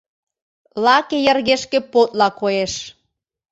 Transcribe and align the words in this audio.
лаке 0.85 1.17
йыргешке 1.25 1.79
подла 1.91 2.27
коеш. 2.39 2.73